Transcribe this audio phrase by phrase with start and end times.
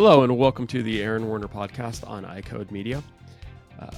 [0.00, 3.02] Hello, and welcome to the Aaron Werner podcast on iCode Media.
[3.80, 3.90] Uh,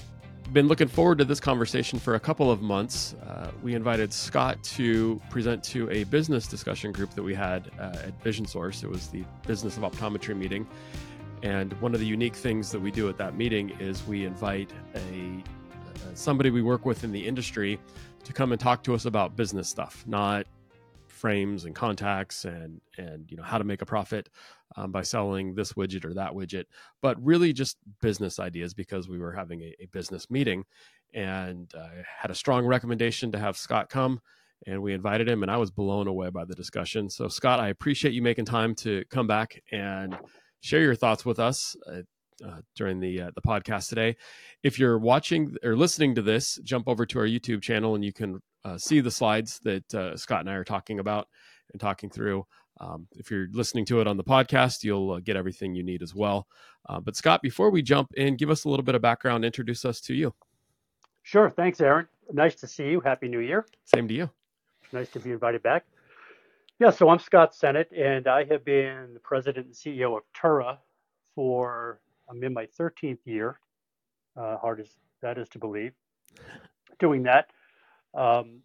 [0.50, 3.12] been looking forward to this conversation for a couple of months.
[3.26, 7.98] Uh, we invited Scott to present to a business discussion group that we had uh,
[8.02, 8.82] at Vision Source.
[8.82, 10.66] It was the Business of Optometry meeting.
[11.42, 14.72] And one of the unique things that we do at that meeting is we invite
[14.94, 15.44] a
[16.14, 17.78] somebody we work with in the industry
[18.24, 20.46] to come and talk to us about business stuff, not
[21.08, 24.30] frames and contacts and and you know how to make a profit
[24.76, 26.64] um, by selling this widget or that widget,
[27.02, 30.64] but really just business ideas because we were having a, a business meeting
[31.14, 31.88] and uh,
[32.18, 34.20] had a strong recommendation to have Scott come
[34.66, 37.08] and we invited him and I was blown away by the discussion.
[37.08, 40.16] So Scott, I appreciate you making time to come back and
[40.60, 41.76] share your thoughts with us.
[41.86, 42.02] Uh,
[42.42, 44.16] uh, during the uh, the podcast today.
[44.62, 48.14] If you're watching or listening to this, jump over to our YouTube channel and you
[48.14, 51.28] can uh, see the slides that uh, Scott and I are talking about
[51.72, 52.46] and talking through.
[52.80, 56.02] Um, if you're listening to it on the podcast, you'll uh, get everything you need
[56.02, 56.46] as well.
[56.88, 59.84] Uh, but Scott, before we jump in, give us a little bit of background, introduce
[59.84, 60.34] us to you.
[61.22, 61.50] Sure.
[61.50, 62.08] Thanks, Aaron.
[62.32, 63.00] Nice to see you.
[63.00, 63.66] Happy New Year.
[63.84, 64.30] Same to you.
[64.92, 65.84] Nice to be invited back.
[66.78, 70.78] Yeah, so I'm Scott Sennett, and I have been the president and CEO of Tura
[71.34, 73.60] for I'm in my 13th year,
[74.36, 74.88] uh, hard as
[75.20, 75.92] that is to believe,
[76.98, 77.50] doing that.
[78.14, 78.60] Um,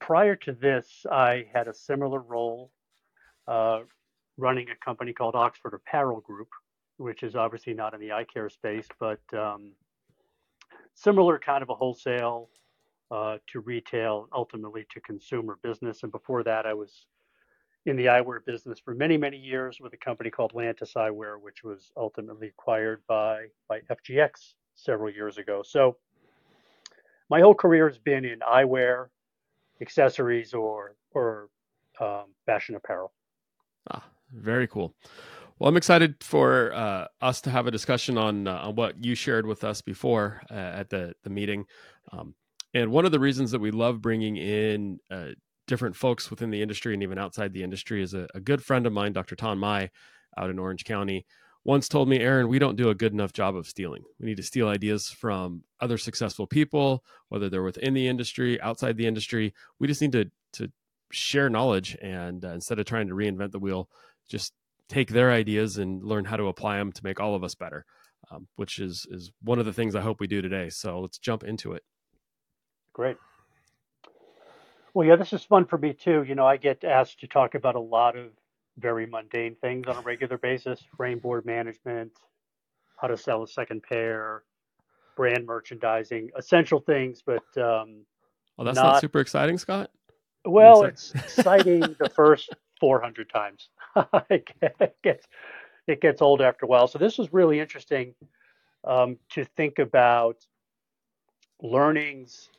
[0.00, 2.70] prior to this, I had a similar role
[3.48, 3.80] uh,
[4.36, 6.48] running a company called Oxford Apparel Group,
[6.98, 9.72] which is obviously not in the eye care space, but um,
[10.94, 12.50] similar kind of a wholesale
[13.10, 16.02] uh, to retail, ultimately to consumer business.
[16.02, 17.06] And before that, I was
[17.86, 21.64] in the eyewear business for many, many years with a company called Lantis Eyewear, which
[21.64, 25.62] was ultimately acquired by, by FGX several years ago.
[25.64, 25.96] So
[27.30, 29.06] my whole career has been in eyewear,
[29.80, 31.48] accessories, or, or
[32.00, 33.12] um, fashion apparel.
[34.32, 34.94] Very cool.
[35.58, 39.14] Well, I'm excited for uh, us to have a discussion on, uh, on what you
[39.14, 41.64] shared with us before uh, at the, the meeting.
[42.12, 42.34] Um,
[42.74, 45.30] and one of the reasons that we love bringing in uh,
[45.66, 48.86] different folks within the industry and even outside the industry is a, a good friend
[48.86, 49.34] of mine, Dr.
[49.34, 49.90] Tom Mai,
[50.36, 51.26] out in Orange County,
[51.64, 54.04] once told me, Aaron, we don't do a good enough job of stealing.
[54.20, 58.96] We need to steal ideas from other successful people, whether they're within the industry, outside
[58.96, 59.52] the industry.
[59.78, 60.72] We just need to to
[61.10, 63.88] share knowledge and uh, instead of trying to reinvent the wheel,
[64.28, 64.52] just
[64.88, 67.84] take their ideas and learn how to apply them to make all of us better.
[68.30, 70.68] Um, which is is one of the things I hope we do today.
[70.70, 71.82] So let's jump into it.
[72.92, 73.16] Great.
[74.92, 76.24] Well, yeah, this is fun for me too.
[76.24, 78.32] You know, I get asked to talk about a lot of
[78.76, 82.12] very mundane things on a regular basis frame board management,
[83.00, 84.42] how to sell a second pair,
[85.16, 87.44] brand merchandising, essential things, but.
[87.56, 88.04] Um,
[88.56, 89.90] well, that's not, not super exciting, Scott.
[90.44, 93.68] Well, it's exciting the first 400 times.
[94.30, 95.26] it gets
[95.86, 96.86] it gets old after a while.
[96.86, 98.14] So this was really interesting
[98.84, 100.36] um, to think about
[101.62, 102.50] learnings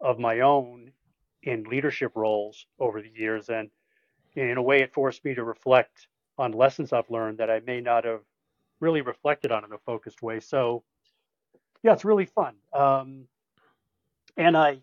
[0.00, 0.92] of my own
[1.42, 3.48] in leadership roles over the years.
[3.48, 3.70] And
[4.34, 6.06] in a way, it forced me to reflect
[6.38, 8.20] on lessons I've learned that I may not have
[8.80, 10.40] really reflected on in a focused way.
[10.40, 10.84] So,
[11.82, 12.54] yeah, it's really fun.
[12.72, 13.24] Um,
[14.36, 14.80] and I,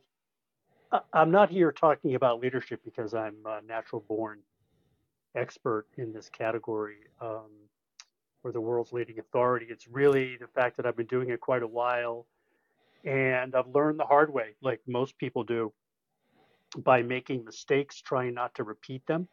[1.11, 4.39] I'm not here talking about leadership because I'm a natural born
[5.35, 7.49] expert in this category um,
[8.43, 9.67] or the world's leading authority.
[9.69, 12.25] It's really the fact that I've been doing it quite a while
[13.03, 15.73] and I've learned the hard way, like most people do
[16.77, 19.27] by making mistakes, trying not to repeat them,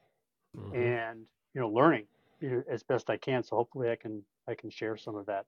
[0.57, 0.75] mm-hmm.
[0.75, 1.21] and
[1.55, 2.05] you know, learning
[2.41, 3.43] you know, as best I can.
[3.43, 5.47] So hopefully, I can I can share some of that.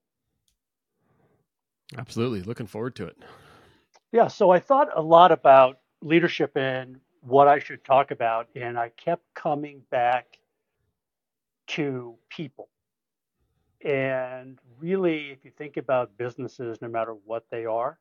[1.99, 3.19] Absolutely, looking forward to it.
[4.13, 8.79] Yeah, so I thought a lot about leadership and what I should talk about, and
[8.79, 10.39] I kept coming back
[11.73, 12.69] to people.
[13.85, 17.99] And really, if you think about businesses, no matter what they are,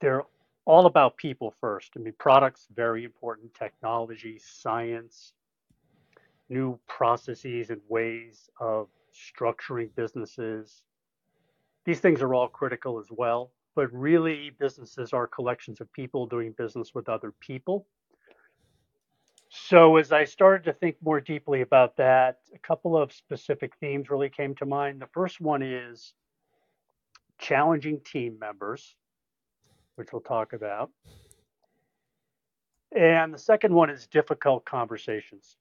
[0.00, 0.24] they're
[0.64, 1.92] all about people first.
[1.96, 5.32] I mean, products, very important, technology, science,
[6.48, 10.82] new processes and ways of structuring businesses.
[11.84, 13.52] These things are all critical as well.
[13.74, 17.86] But really, businesses are collections of people doing business with other people.
[19.54, 24.08] So, as I started to think more deeply about that, a couple of specific themes
[24.08, 25.00] really came to mind.
[25.00, 26.14] The first one is
[27.38, 28.96] challenging team members
[29.96, 30.90] which we'll talk about.
[32.96, 35.56] And the second one is difficult conversations.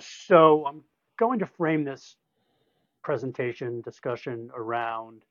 [0.00, 0.82] So I'm
[1.18, 2.16] going to frame this
[3.02, 5.22] presentation discussion around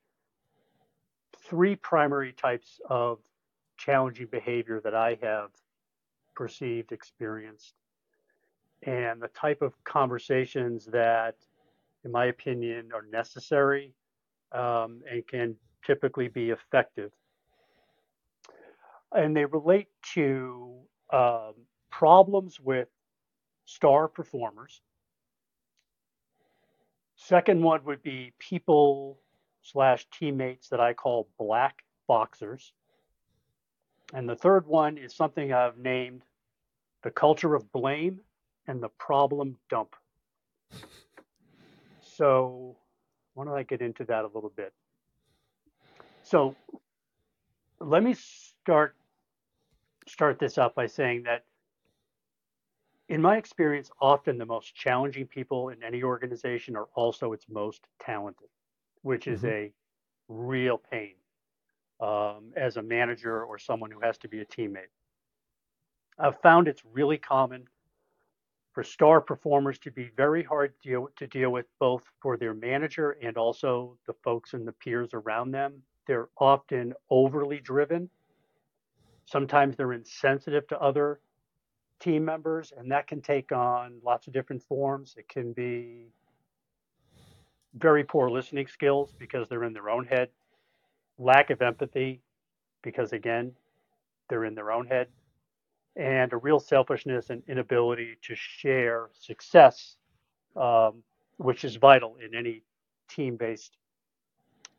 [1.43, 3.19] three primary types of
[3.77, 5.51] challenging behavior that I have
[6.37, 7.73] perceived, experienced,
[8.83, 11.35] and the type of conversations that
[12.07, 13.93] in my opinion, are necessary
[14.53, 15.55] um, and can
[15.85, 17.11] typically be effective.
[19.11, 20.75] And they relate to
[21.11, 21.53] um,
[21.91, 22.87] problems with
[23.65, 24.81] star performers.
[27.17, 29.19] Second one would be people
[29.63, 32.71] slash teammates that I call black boxers.
[34.13, 36.21] And the third one is something I've named
[37.03, 38.19] the culture of blame
[38.67, 39.95] and the problem dump.
[42.01, 42.75] So,
[43.33, 44.73] why don't I get into that a little bit?
[46.23, 46.55] So,
[47.79, 48.95] let me start
[50.07, 51.43] start this up by saying that
[53.09, 57.85] in my experience, often the most challenging people in any organization are also its most
[58.01, 58.49] talented,
[59.01, 59.47] which is mm-hmm.
[59.47, 59.73] a
[60.27, 61.13] real pain
[62.01, 64.91] um, as a manager or someone who has to be a teammate.
[66.19, 67.67] I've found it's really common
[68.73, 72.53] for star performers to be very hard to deal, to deal with, both for their
[72.53, 75.81] manager and also the folks and the peers around them.
[76.07, 78.09] They're often overly driven.
[79.25, 81.19] Sometimes they're insensitive to other
[81.99, 85.15] team members, and that can take on lots of different forms.
[85.17, 86.05] It can be
[87.75, 90.29] very poor listening skills because they're in their own head,
[91.17, 92.21] lack of empathy
[92.83, 93.51] because, again,
[94.29, 95.07] they're in their own head,
[95.97, 99.97] and a real selfishness and inability to share success,
[100.55, 101.03] um,
[101.37, 102.61] which is vital in any
[103.09, 103.77] team based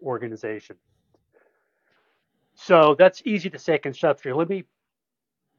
[0.01, 0.77] organization.
[2.55, 4.37] So that's easy to say conceptually.
[4.37, 4.65] Let me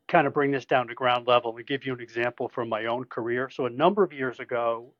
[0.07, 2.85] kind of bring this down to ground level and give you an example from my
[2.85, 3.49] own career.
[3.49, 4.93] So a number of years ago,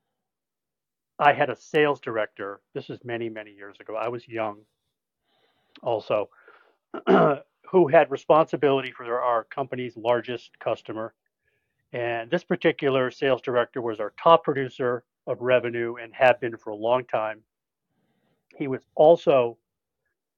[1.18, 2.60] I had a sales director.
[2.74, 3.96] This is many, many years ago.
[3.96, 4.58] I was young
[5.82, 6.28] also.
[7.70, 11.14] who had responsibility for our company's largest customer.
[11.92, 16.70] And this particular sales director was our top producer of revenue and had been for
[16.70, 17.42] a long time.
[18.56, 19.56] He was also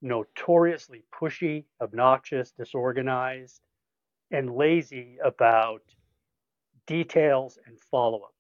[0.03, 3.63] notoriously pushy, obnoxious, disorganized,
[4.31, 5.83] and lazy about
[6.87, 8.35] details and follow up.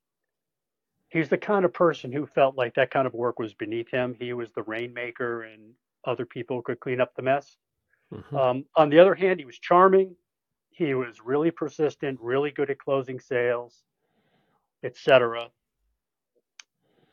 [1.08, 4.14] He's the kind of person who felt like that kind of work was beneath him.
[4.18, 5.72] He was the rainmaker and
[6.04, 7.56] other people could clean up the mess.
[8.12, 8.36] Mm-hmm.
[8.36, 10.14] Um, on the other hand, he was charming.
[10.70, 13.82] He was really persistent, really good at closing sales,
[14.82, 15.48] etc.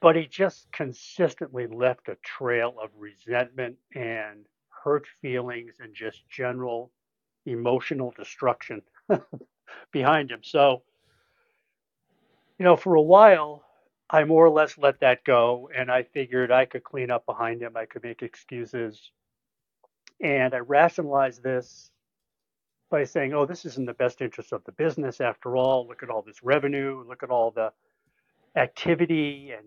[0.02, 4.46] But he just consistently left a trail of resentment and
[4.84, 6.92] hurt feelings and just general
[7.46, 8.82] emotional destruction
[9.92, 10.40] behind him.
[10.44, 10.84] So,
[12.58, 13.64] you know, for a while,
[14.10, 17.62] I more or less let that go, and I figured I could clean up behind
[17.62, 17.78] him.
[17.78, 19.12] I could make excuses
[20.22, 21.92] and I rationalize this
[22.90, 25.88] by saying, oh, this is in the best interest of the business after all.
[25.88, 27.72] Look at all this revenue, look at all the
[28.56, 29.66] activity and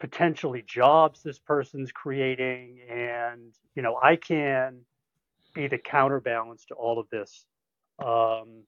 [0.00, 2.80] potentially jobs this person's creating.
[2.88, 4.80] And, you know, I can
[5.54, 7.44] be the counterbalance to all of this.
[7.98, 8.62] Um,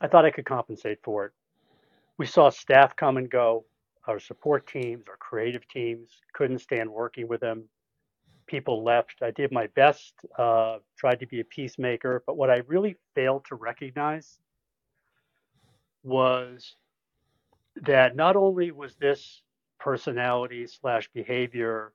[0.00, 1.32] I thought I could compensate for it.
[2.18, 3.64] We saw staff come and go.
[4.06, 7.64] Our support teams, our creative teams couldn't stand working with them
[8.46, 9.22] people left.
[9.22, 13.44] I did my best, uh, tried to be a peacemaker, but what I really failed
[13.46, 14.38] to recognize
[16.02, 16.76] was
[17.82, 19.42] that not only was this
[19.78, 21.92] personality slash behavior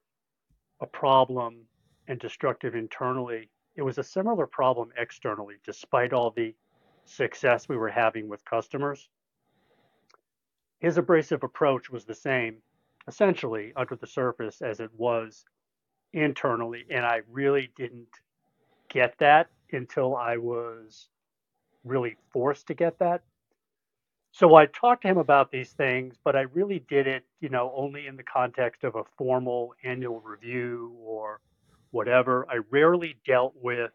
[0.81, 1.61] a problem
[2.07, 6.53] and destructive internally, it was a similar problem externally, despite all the
[7.05, 9.09] success we were having with customers.
[10.79, 12.57] His abrasive approach was the same,
[13.07, 15.45] essentially, under the surface as it was
[16.13, 18.07] internally, and I really didn't
[18.89, 21.07] get that until I was
[21.83, 23.23] really forced to get that.
[24.33, 27.73] So I talked to him about these things, but I really did it, you know,
[27.75, 31.41] only in the context of a formal annual review or
[31.91, 32.45] whatever.
[32.49, 33.91] I rarely dealt with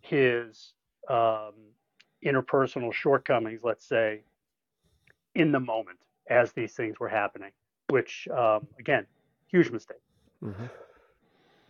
[0.00, 0.74] his
[1.08, 1.54] um,
[2.24, 4.22] interpersonal shortcomings, let's say,
[5.34, 7.50] in the moment as these things were happening,
[7.88, 9.06] which, um, again,
[9.48, 9.98] huge mistake.
[10.44, 10.66] Mm-hmm.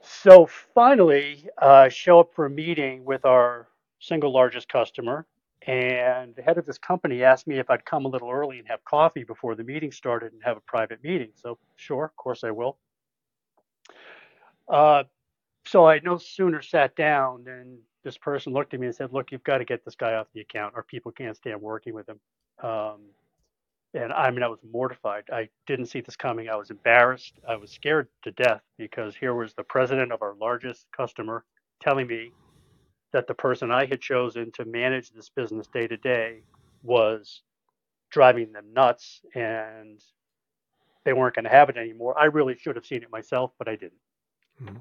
[0.03, 5.27] So finally, uh, show up for a meeting with our single largest customer.
[5.67, 8.69] And the head of this company asked me if I'd come a little early and
[8.69, 11.31] have coffee before the meeting started and have a private meeting.
[11.35, 12.79] So, sure, of course I will.
[14.69, 15.05] Uh,
[15.67, 19.33] so I no sooner sat down than this person looked at me and said, Look,
[19.33, 20.75] you've got to get this guy off the account.
[20.75, 22.21] Our people can't stand working with him.
[22.63, 23.01] Um,
[23.95, 25.25] and I mean, I was mortified.
[25.33, 26.49] I didn't see this coming.
[26.49, 27.35] I was embarrassed.
[27.49, 31.45] I was scared to death because here was the president of our largest customer
[31.83, 32.33] telling me
[33.13, 36.43] that the person I had chosen to manage this business day to day
[36.83, 37.43] was
[38.11, 40.01] driving them nuts and
[41.05, 42.19] they weren't going to have it anymore.
[42.19, 44.01] I really should have seen it myself, but I didn't.
[44.63, 44.77] Mm-hmm.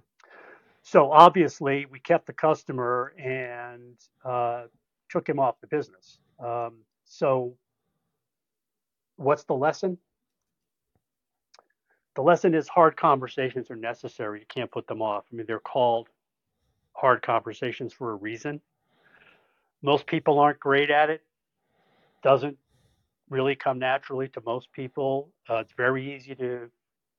[0.81, 4.63] So obviously, we kept the customer and uh,
[5.09, 6.19] took him off the business.
[6.43, 7.53] Um, so,
[9.19, 9.97] what's the lesson?
[12.15, 14.39] The lesson is hard conversations are necessary.
[14.39, 15.25] You can't put them off.
[15.31, 16.07] I mean, they're called
[16.93, 18.61] hard conversations for a reason.
[19.81, 21.21] Most people aren't great at it.
[22.23, 22.57] Doesn't
[23.29, 25.29] really come naturally to most people.
[25.49, 26.69] Uh, it's very easy to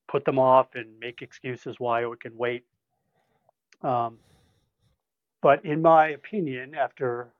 [0.07, 2.65] put them off and make excuses why it can wait.
[3.81, 4.17] Um,
[5.41, 7.33] but in my opinion, after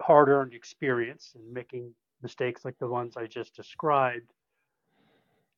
[0.00, 4.32] hard earned experience and making mistakes like the ones I just described,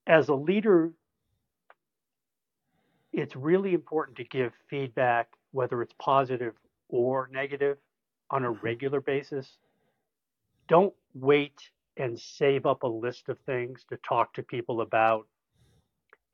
[0.06, 0.92] as a leader,
[3.12, 6.54] it's really important to give feedback, whether it's positive
[6.88, 7.78] or negative,
[8.30, 8.64] on a mm-hmm.
[8.66, 9.58] regular basis.
[10.68, 15.26] Don't wait and save up a list of things to talk to people about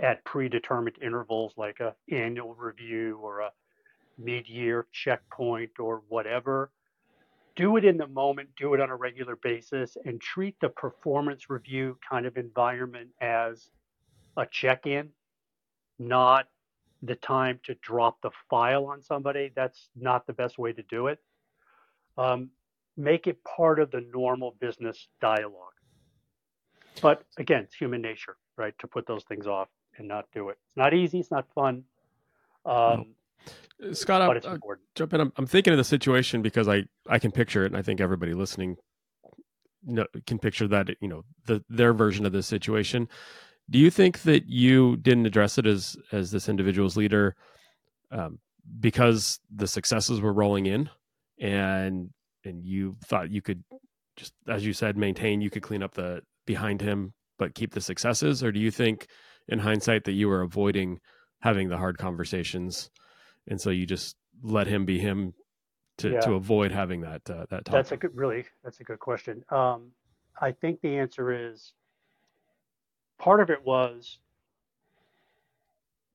[0.00, 3.50] at predetermined intervals like a annual review or a
[4.18, 6.70] mid-year checkpoint or whatever
[7.61, 11.50] do it in the moment do it on a regular basis and treat the performance
[11.50, 13.69] review kind of environment as
[14.37, 15.09] a check-in
[15.99, 16.47] not
[17.02, 19.52] the time to drop the file on somebody.
[19.55, 21.19] That's not the best way to do it.
[22.19, 22.50] Um,
[22.97, 25.73] make it part of the normal business dialogue.
[27.00, 30.59] But again it's human nature right to put those things off and not do it.
[30.67, 31.85] It's not easy it's not fun.
[32.67, 33.14] Um,
[33.92, 34.59] Scott, I'll, I'll
[34.94, 35.20] jump in.
[35.20, 38.00] I'm, I'm, thinking of the situation because I, I can picture it, and I think
[38.00, 38.76] everybody listening
[39.82, 40.88] know, can picture that.
[41.00, 43.09] You know, the their version of this situation.
[43.68, 47.37] Do you think that you didn't address it as as this individual's leader
[48.11, 48.38] um,
[48.78, 50.90] because the successes were rolling in,
[51.40, 52.11] and
[52.44, 53.64] and you thought you could
[54.16, 57.80] just, as you said, maintain, you could clean up the behind him, but keep the
[57.80, 59.06] successes, or do you think,
[59.49, 61.00] in hindsight, that you were avoiding
[61.40, 62.90] having the hard conversations,
[63.50, 65.35] and so you just let him be him
[65.99, 66.21] to, yeah.
[66.21, 67.75] to avoid having that uh, that talk?
[67.75, 69.45] That's a good, really, that's a good question.
[69.50, 69.90] Um,
[70.40, 71.75] I think the answer is
[73.19, 74.19] part of it was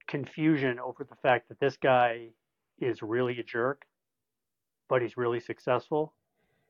[0.08, 2.30] confusion over the fact that this guy
[2.80, 3.86] is really a jerk,
[4.90, 6.14] but he's really successful.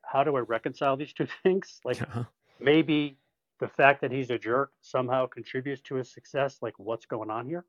[0.01, 1.79] How do I reconcile these two things?
[1.86, 2.24] Like uh-huh.
[2.60, 3.17] maybe
[3.60, 6.57] the fact that he's a jerk somehow contributes to his success.
[6.62, 7.65] Like what's going on here?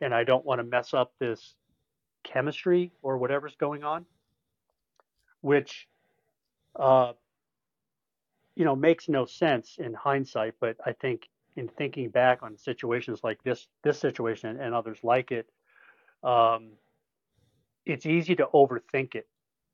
[0.00, 1.54] and I don't want to mess up this
[2.22, 4.04] chemistry or whatever's going on,
[5.40, 5.88] which,
[6.76, 7.12] uh,
[8.54, 10.54] you know, makes no sense in hindsight.
[10.60, 15.30] But I think in thinking back on situations like this, this situation and others like
[15.30, 15.48] it,
[16.22, 16.70] um,
[17.86, 19.26] it's easy to overthink it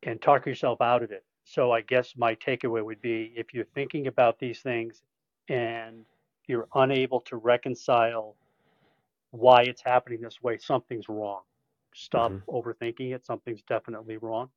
[0.02, 1.24] and talk yourself out of it.
[1.44, 5.02] So I guess my takeaway would be if you're thinking about these things
[5.48, 6.04] and
[6.46, 8.36] you're unable to reconcile
[9.30, 11.42] why it's happening this way, something's wrong.
[11.96, 12.50] Stop mm-hmm.
[12.50, 13.24] overthinking it.
[13.24, 14.50] Something's definitely wrong.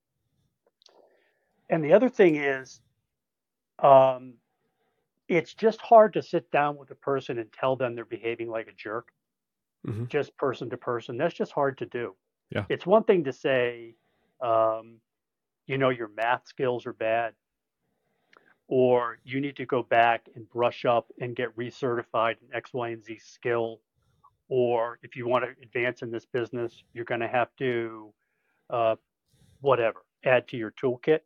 [1.70, 2.82] And the other thing is,
[3.82, 4.34] um,
[5.30, 8.68] it's just hard to sit down with a person and tell them they're behaving like
[8.68, 9.14] a jerk,
[9.88, 10.06] mm-hmm.
[10.08, 11.18] just person to person.
[11.18, 12.16] That's just hard to do.
[12.50, 12.66] Yeah.
[12.68, 13.96] It's one thing to say,
[14.42, 14.98] um,
[15.66, 17.36] you know, your math skills are bad,
[18.68, 22.90] or you need to go back and brush up and get recertified in X, Y,
[22.90, 23.80] and Z skill
[24.50, 28.12] or if you want to advance in this business, you're going to have to,
[28.70, 28.96] uh,
[29.62, 31.20] whatever, add to your toolkit.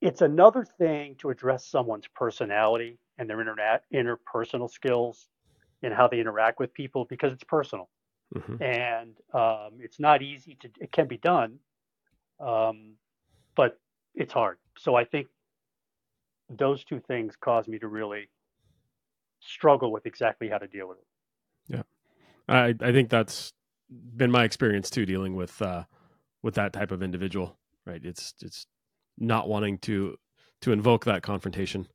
[0.00, 5.28] It's another thing to address someone's personality and their internet, interpersonal skills
[5.82, 7.88] and how they interact with people because it's personal.
[8.34, 8.62] Mm-hmm.
[8.62, 11.58] And um, it's not easy to, it can be done,
[12.40, 12.94] um,
[13.56, 13.78] but
[14.14, 14.58] it's hard.
[14.78, 15.26] So I think
[16.48, 18.28] those two things caused me to really
[19.40, 21.04] struggle with exactly how to deal with it.
[21.68, 21.82] Yeah,
[22.48, 23.52] I I think that's
[23.90, 25.84] been my experience too, dealing with uh,
[26.42, 27.56] with that type of individual.
[27.86, 28.66] Right, it's it's
[29.18, 30.16] not wanting to
[30.62, 31.88] to invoke that confrontation.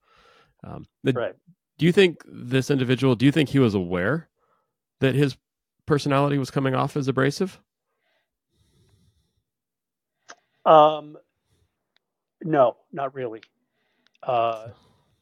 [0.64, 1.36] Um, the, right.
[1.78, 3.16] Do you think this individual?
[3.16, 4.30] Do you think he was aware
[5.00, 5.38] that his
[5.86, 7.60] personality was coming off as abrasive?
[10.66, 11.18] Um,
[12.44, 13.42] no, not really.
[14.24, 14.70] Uh,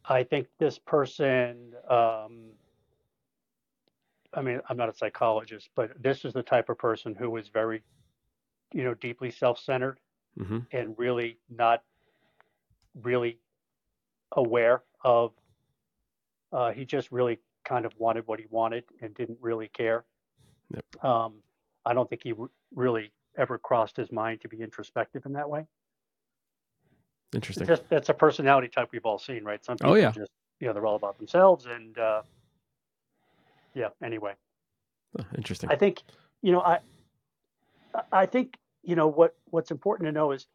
[0.06, 2.52] I think this person um,
[4.36, 7.48] I mean, I'm not a psychologist, but this is the type of person who is
[7.48, 7.82] very,
[8.74, 9.98] you know, deeply self-centered
[10.38, 10.60] mm-hmm.
[10.72, 11.82] and really not
[13.02, 13.40] really
[14.34, 15.32] aware of.
[16.52, 20.04] Uh, he just really kind of wanted what he wanted and didn't really care.
[20.74, 21.06] Yep.
[21.06, 21.34] Um,
[21.86, 25.50] I don't think he r- really ever crossed his mind to be introspective in that
[25.50, 25.66] way.
[27.34, 27.68] Interesting.
[27.68, 29.64] Just, that's a personality type we've all seen, right?
[29.64, 30.12] Some oh, people oh, yeah.
[30.12, 32.22] just, you know, they're all about themselves and, uh,
[33.76, 33.90] yeah.
[34.04, 34.34] Anyway,
[35.20, 35.70] oh, interesting.
[35.70, 36.02] I think
[36.42, 36.80] you know I
[38.12, 40.48] I think you know what what's important to know is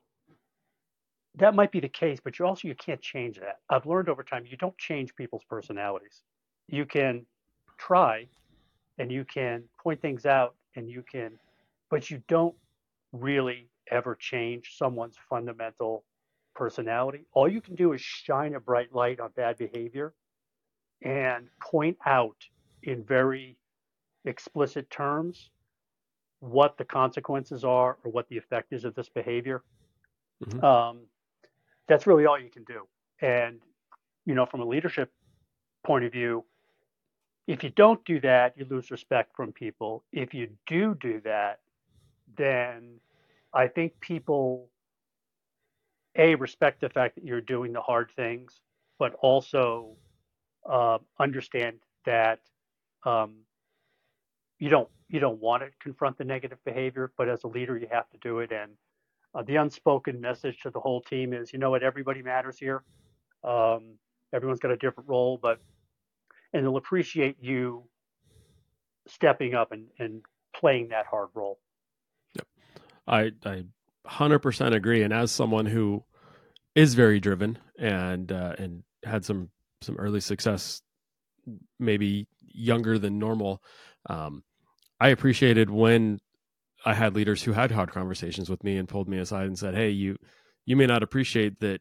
[1.37, 3.61] that might be the case, but you also you can't change that.
[3.69, 6.23] I've learned over time you don't change people's personalities.
[6.67, 7.25] You can
[7.79, 8.27] try,
[8.99, 11.33] and you can point things out, and you can,
[11.89, 12.55] but you don't
[13.13, 16.05] really ever change someone's fundamental
[16.55, 17.27] personality.
[17.33, 20.15] All you can do is shine a bright light on bad behavior
[21.03, 22.37] and point out
[22.83, 23.57] in very
[24.25, 25.51] explicit terms
[26.41, 29.63] what the consequences are or what the effect is of this behavior.
[30.45, 30.65] Mm-hmm.
[30.65, 31.01] Um,
[31.87, 32.87] that's really all you can do.
[33.21, 33.61] And,
[34.25, 35.13] you know, from a leadership
[35.85, 36.45] point of view,
[37.47, 40.05] if you don't do that, you lose respect from people.
[40.13, 41.61] If you do do that,
[42.37, 43.01] then
[43.53, 44.69] I think people
[46.17, 48.61] a respect the fact that you're doing the hard things,
[48.99, 49.97] but also
[50.69, 52.41] uh, understand that
[53.05, 53.37] um,
[54.59, 57.89] you don't you don't want to confront the negative behavior, but as a leader, you
[57.91, 58.53] have to do it.
[58.53, 58.73] And
[59.35, 62.85] uh, the unspoken message to the whole team is, you know what, everybody matters here.
[63.43, 63.99] Um,
[64.33, 65.61] everyone's got a different role, but
[66.53, 67.85] and they'll appreciate you
[69.07, 70.23] stepping up and, and
[70.55, 71.59] playing that hard role.
[72.35, 72.47] Yep.
[73.09, 73.65] I I
[74.07, 76.05] 100% agree and as someone who
[76.75, 79.51] is very driven and uh, and had some
[79.83, 80.83] some early success
[81.79, 83.63] maybe younger than normal
[84.09, 84.43] um,
[85.01, 86.21] I appreciated when
[86.85, 89.75] I had leaders who had hard conversations with me and pulled me aside and said,
[89.75, 90.17] "Hey, you
[90.67, 91.81] you may not appreciate that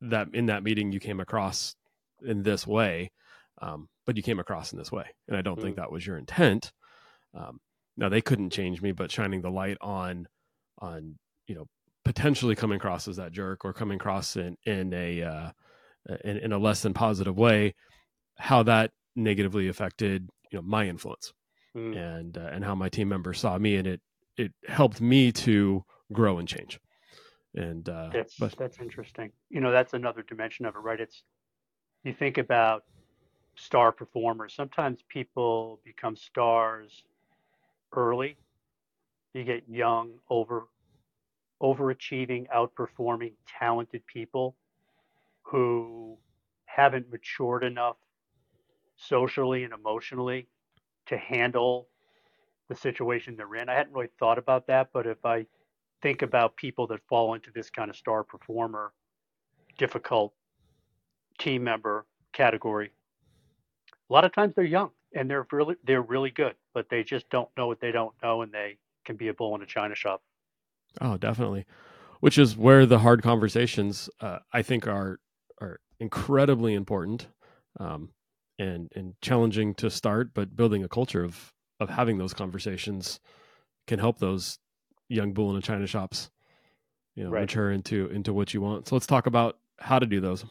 [0.00, 1.74] that in that meeting you came across
[2.22, 3.10] in this way,
[3.60, 5.62] um, but you came across in this way, and I don't mm.
[5.62, 6.72] think that was your intent."
[7.34, 7.60] Um,
[7.96, 10.28] now they couldn't change me, but shining the light on
[10.78, 11.66] on you know
[12.04, 15.50] potentially coming across as that jerk or coming across in in a uh,
[16.24, 17.74] in, in a less than positive way,
[18.36, 21.32] how that negatively affected you know my influence
[21.76, 21.96] mm.
[21.96, 24.00] and uh, and how my team members saw me, and it
[24.36, 26.80] it helped me to grow and change.
[27.54, 29.30] And uh, that's but, that's interesting.
[29.50, 31.00] You know, that's another dimension of it, right?
[31.00, 31.22] It's
[32.02, 32.84] you think about
[33.56, 34.54] star performers.
[34.54, 37.04] Sometimes people become stars
[37.92, 38.36] early.
[39.32, 40.68] You get young, over
[41.62, 44.54] overachieving, outperforming, talented people
[45.42, 46.16] who
[46.66, 47.96] haven't matured enough
[48.96, 50.48] socially and emotionally
[51.06, 51.88] to handle
[52.68, 53.68] the situation they're in.
[53.68, 55.46] I hadn't really thought about that, but if I
[56.02, 58.92] think about people that fall into this kind of star performer,
[59.78, 60.32] difficult
[61.38, 62.90] team member category,
[64.08, 67.28] a lot of times they're young and they're really they're really good, but they just
[67.30, 69.94] don't know what they don't know, and they can be a bull in a china
[69.94, 70.22] shop.
[71.00, 71.66] Oh, definitely.
[72.20, 75.20] Which is where the hard conversations uh, I think are
[75.60, 77.28] are incredibly important.
[77.78, 78.10] Um,
[78.58, 83.20] and and challenging to start, but building a culture of of having those conversations
[83.86, 84.58] can help those
[85.08, 86.30] young bull in a china shops,
[87.14, 87.42] you know, right.
[87.42, 88.88] mature into into what you want.
[88.88, 90.44] So let's talk about how to do those.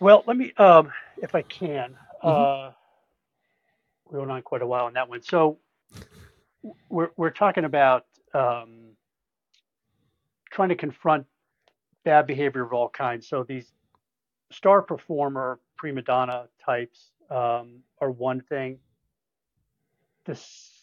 [0.00, 1.96] Well, let me, um, if I can.
[2.22, 2.28] Mm-hmm.
[2.28, 2.72] Uh,
[4.10, 5.22] we went on quite a while on that one.
[5.22, 5.58] So
[6.88, 8.92] we're we're talking about um,
[10.50, 11.26] trying to confront
[12.04, 13.26] bad behavior of all kinds.
[13.26, 13.72] So these
[14.50, 18.78] star performer, prima donna types um, are one thing.
[20.24, 20.38] The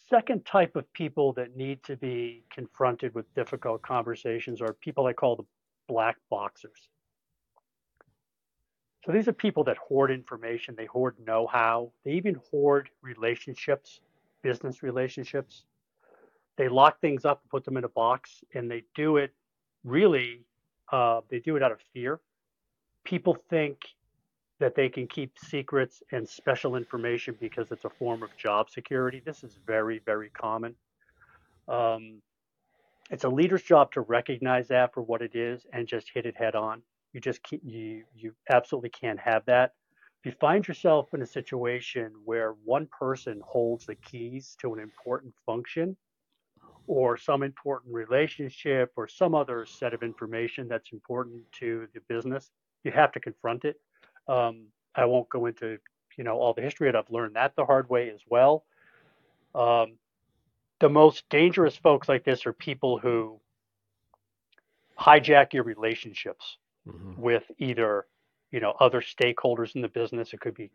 [0.08, 5.12] second type of people that need to be confronted with difficult conversations are people I
[5.12, 5.44] call the
[5.88, 6.88] black boxers.
[9.04, 14.00] So these are people that hoard information, they hoard know how, they even hoard relationships,
[14.42, 15.64] business relationships.
[16.56, 19.32] They lock things up and put them in a box, and they do it
[19.82, 20.44] really,
[20.92, 22.20] uh, they do it out of fear
[23.04, 23.78] people think
[24.60, 29.20] that they can keep secrets and special information because it's a form of job security.
[29.24, 30.76] This is very, very common.
[31.68, 32.22] Um,
[33.10, 36.36] it's a leader's job to recognize that for what it is and just hit it
[36.36, 36.82] head on.
[37.12, 39.74] You just keep, you you absolutely can't have that.
[40.20, 44.78] If you find yourself in a situation where one person holds the keys to an
[44.78, 45.96] important function
[46.86, 52.50] or some important relationship or some other set of information that's important to the business,
[52.84, 53.80] you have to confront it.
[54.28, 55.78] Um, I won't go into
[56.16, 56.98] you know all the history of it.
[56.98, 58.64] I've learned that the hard way as well.
[59.54, 59.94] Um,
[60.80, 63.40] the most dangerous folks like this are people who
[64.98, 67.20] hijack your relationships mm-hmm.
[67.20, 68.06] with either
[68.50, 70.32] you know other stakeholders in the business.
[70.32, 70.70] It could be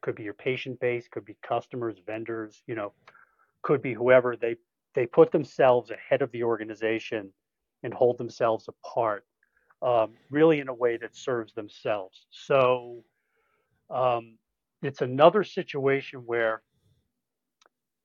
[0.00, 2.92] could be your patient base, could be customers, vendors, you know,
[3.62, 4.36] could be whoever.
[4.36, 4.56] They
[4.94, 7.30] they put themselves ahead of the organization
[7.82, 9.24] and hold themselves apart
[9.82, 12.26] um, really in a way that serves themselves.
[12.30, 13.04] So,
[13.90, 14.38] um,
[14.82, 16.62] it's another situation where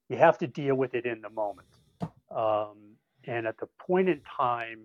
[0.10, 1.68] you have to deal with it in the moment.
[2.36, 4.82] Um, and at the point in time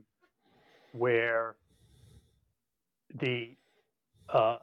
[0.93, 1.57] where
[3.15, 3.57] the
[4.29, 4.59] uh,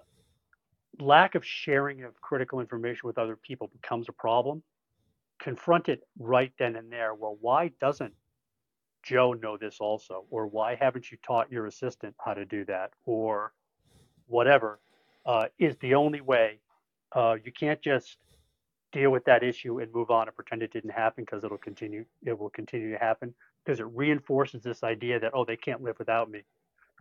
[0.99, 4.63] lack of sharing of critical information with other people becomes a problem,
[5.39, 7.13] confront it right then and there.
[7.13, 8.13] Well, why doesn't
[9.03, 10.25] Joe know this also?
[10.29, 12.91] Or why haven't you taught your assistant how to do that?
[13.05, 13.53] Or
[14.27, 14.79] whatever
[15.25, 16.59] uh, is the only way.
[17.15, 18.17] Uh, you can't just
[18.91, 22.05] deal with that issue and move on and pretend it didn't happen because it'll continue.
[22.25, 23.33] It will continue to happen
[23.65, 26.43] because it reinforces this idea that oh they can't live without me.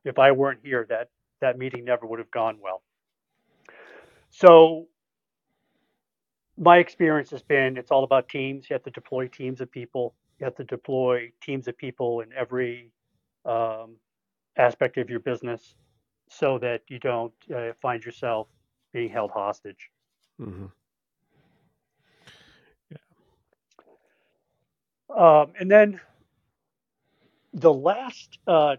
[0.05, 1.11] If I weren't here, that
[1.41, 2.83] that meeting never would have gone well.
[4.31, 4.89] So
[6.59, 8.69] my experience has been it's all about teams.
[8.69, 10.15] You have to deploy teams of people.
[10.43, 12.91] You have to deploy teams of people in every
[13.45, 13.95] um,
[14.57, 15.77] aspect of your business
[16.29, 18.49] so that you don't uh, find yourself
[18.93, 19.89] being held hostage.
[20.41, 20.67] Mm-hmm.
[22.91, 22.99] Yeah.
[25.17, 26.01] Um, and then
[27.55, 28.75] the last uh,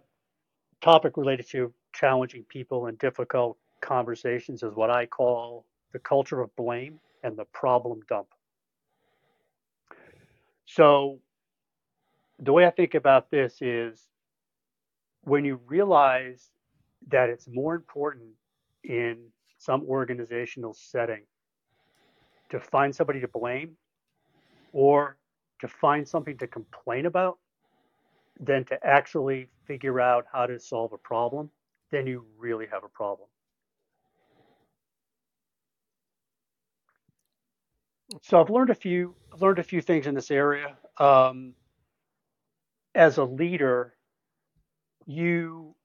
[0.82, 6.54] topic related to challenging people and difficult conversations is what I call the culture of
[6.58, 8.28] blame and the problem dump.
[10.66, 11.20] So,
[12.44, 14.10] the way I think about this is
[15.24, 16.50] when you realize
[17.08, 18.30] that it's more important
[18.84, 19.18] in
[19.58, 21.24] some organizational setting
[22.50, 23.78] to find somebody to blame
[24.74, 25.18] or
[25.62, 27.38] to find something to complain about
[28.40, 31.50] than to actually figure out how to solve a problem,
[31.92, 33.30] then you really have a problem.
[38.22, 40.76] So I've learned a few learned a few things in this area.
[41.00, 41.54] Um,
[42.96, 43.94] as a leader,
[45.06, 45.76] you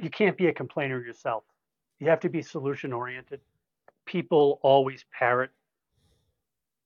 [0.00, 1.44] you can't be a complainer yourself.
[1.98, 3.40] You have to be solution oriented.
[4.06, 5.50] People always parrot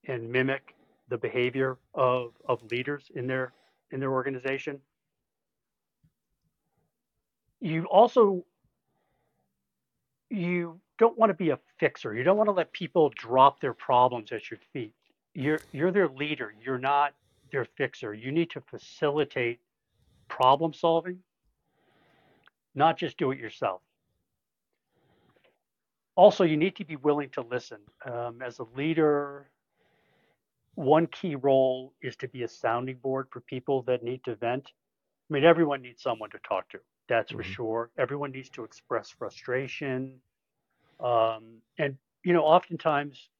[0.09, 0.75] and mimic
[1.09, 3.53] the behavior of, of leaders in their
[3.90, 4.81] in their organization.
[7.61, 8.44] You also
[10.31, 12.14] you don't want to be a fixer.
[12.14, 14.94] You don't want to let people drop their problems at your feet.
[15.35, 16.55] You're you're their leader.
[16.64, 17.14] You're not
[17.52, 18.12] their fixer.
[18.12, 19.60] You need to facilitate
[20.28, 21.18] problem solving
[22.74, 23.80] not just do it yourself.
[26.14, 27.78] Also, you need to be willing to listen.
[28.04, 29.50] Um, as a leader,
[30.74, 34.70] one key role is to be a sounding board for people that need to vent.
[35.30, 37.38] I mean, everyone needs someone to talk to, that's mm-hmm.
[37.38, 37.90] for sure.
[37.98, 40.20] Everyone needs to express frustration.
[41.00, 43.30] Um, and, you know, oftentimes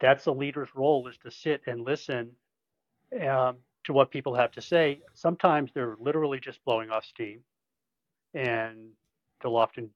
[0.00, 2.32] that's a leader's role is to sit and listen
[3.14, 5.00] um, to what people have to say.
[5.14, 7.40] Sometimes they're literally just blowing off steam
[8.34, 8.90] and
[9.42, 9.90] they'll often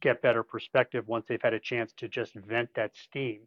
[0.00, 3.40] get better perspective once they've had a chance to just vent that steam.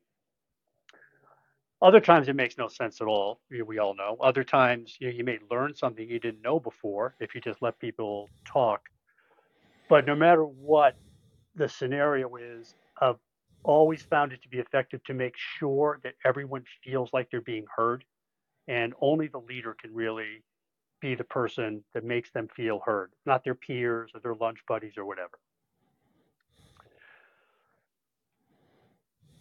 [1.82, 3.42] Other times it makes no sense at all.
[3.50, 4.18] We all know.
[4.22, 7.62] Other times you, know, you may learn something you didn't know before if you just
[7.62, 8.82] let people talk.
[9.90, 10.96] But no matter what
[11.56, 13.20] the scenario is, I've
[13.64, 17.66] always found it to be effective to make sure that everyone feels like they're being
[17.76, 18.04] heard.
[18.68, 20.44] And only the leader can really
[21.02, 24.94] be the person that makes them feel heard, not their peers or their lunch buddies
[24.98, 25.40] or whatever.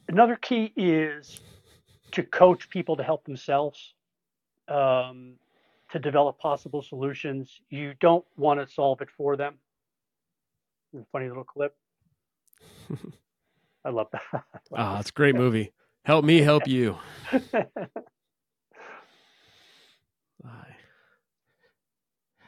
[0.08, 1.40] Another key is
[2.12, 3.94] to coach people to help themselves,
[4.68, 5.34] um,
[5.90, 7.60] to develop possible solutions.
[7.70, 9.54] You don't want to solve it for them.
[11.10, 11.74] Funny little clip.
[13.84, 14.22] I love that.
[14.76, 15.72] Ah, oh, it's a great movie.
[16.04, 16.98] Help me help you.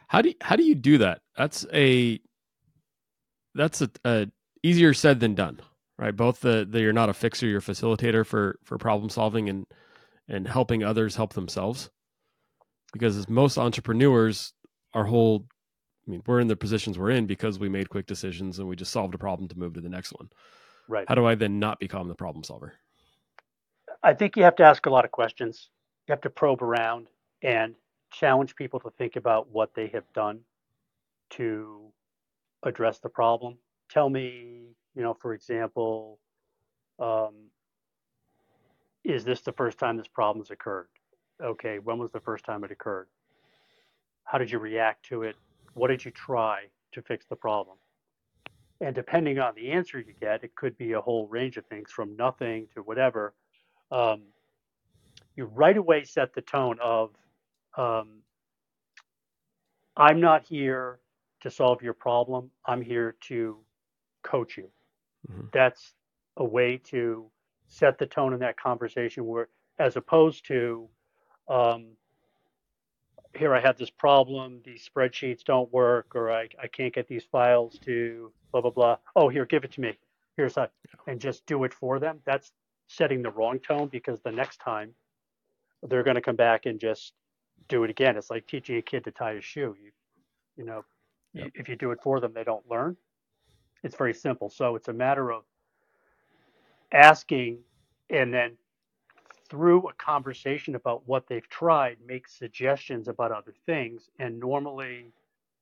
[0.09, 1.21] How do you, how do you do that?
[1.37, 2.21] That's a
[3.55, 4.29] that's a, a
[4.63, 5.61] easier said than done,
[5.99, 6.15] right?
[6.15, 9.67] Both the, the you're not a fixer, you're a facilitator for for problem solving and
[10.29, 11.91] and helping others help themselves.
[12.93, 14.53] Because as most entrepreneurs,
[14.95, 15.47] our whole
[16.07, 18.77] I mean, we're in the positions we're in because we made quick decisions and we
[18.77, 20.29] just solved a problem to move to the next one.
[20.89, 21.05] Right.
[21.09, 22.75] How do I then not become the problem solver?
[24.05, 25.69] I think you have to ask a lot of questions.
[26.07, 27.09] You have to probe around
[27.43, 27.75] and
[28.19, 30.41] challenge people to think about what they have done
[31.29, 31.93] to
[32.63, 33.59] address the problem.
[33.91, 36.19] Tell me, you know, for example,
[36.99, 37.35] um,
[39.05, 40.89] is this the first time this problem has occurred?
[41.45, 43.09] Okay, when was the first time it occurred?
[44.25, 45.37] How did you react to it?
[45.75, 47.77] What did you try to fix the problem?
[48.81, 51.91] And depending on the answer you get, it could be a whole range of things
[51.93, 53.35] from nothing to whatever.
[53.91, 54.23] Um,
[55.37, 57.11] you right away set the tone of
[57.77, 58.23] um,
[59.97, 60.99] I'm not here
[61.43, 62.51] to solve your problem.
[62.65, 63.59] I'm here to
[64.23, 64.69] coach you.
[65.31, 65.47] Mm-hmm.
[65.53, 65.95] That's
[66.37, 67.27] a way to
[67.69, 70.89] set the tone in that conversation where as opposed to
[71.49, 71.89] um,
[73.37, 77.25] here I have this problem, these spreadsheets don't work, or I, I can't get these
[77.25, 78.97] files to blah blah blah.
[79.15, 79.99] Oh, here, give it to me.
[80.37, 80.73] Here's that,
[81.07, 82.21] and just do it for them.
[82.25, 82.53] That's
[82.89, 84.95] setting the wrong tone because the next time
[85.83, 87.13] they're going to come back and just
[87.69, 88.17] do it again.
[88.17, 89.77] It's like teaching a kid to tie a shoe.
[89.83, 89.91] You,
[90.57, 90.85] you know,
[91.33, 91.51] yep.
[91.55, 92.97] if you do it for them, they don't learn.
[93.83, 94.51] It's very simple.
[94.51, 95.43] So it's a matter of
[96.93, 97.59] asking
[98.11, 98.53] and then
[99.49, 104.11] through a conversation about what they've tried, make suggestions about other things.
[104.19, 105.13] And normally,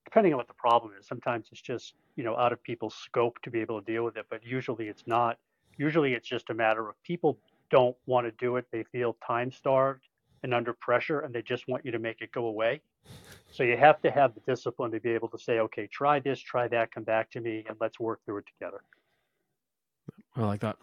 [0.05, 3.41] depending on what the problem is, sometimes it's just, you know, out of people's scope
[3.43, 5.39] to be able to deal with it, but usually it's not.
[5.77, 7.39] Usually it's just a matter of people
[7.71, 8.67] don't want to do it.
[8.71, 10.07] They feel time starved
[10.45, 12.83] and under pressure, and they just want you to make it go away.
[13.51, 16.39] So you have to have the discipline to be able to say, okay, try this,
[16.39, 18.83] try that, come back to me, and let's work through it together.
[20.37, 20.77] I like that.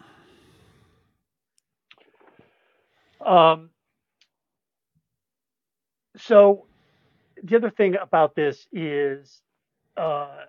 [3.24, 3.70] Um,
[6.18, 6.66] so
[7.44, 9.42] the other thing about this is
[9.96, 10.46] uh,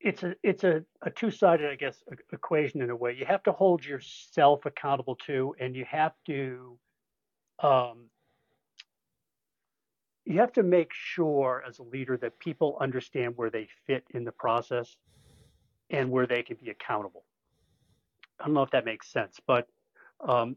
[0.00, 3.16] it's a it's a, a two-sided, I guess, equation in a way.
[3.18, 6.78] You have to hold yourself accountable to, and you have to
[7.60, 8.10] um,
[10.24, 14.24] you have to make sure as a leader that people understand where they fit in
[14.24, 14.96] the process
[15.90, 17.24] and where they can be accountable.
[18.38, 19.66] I don't know if that makes sense, but
[20.20, 20.56] um,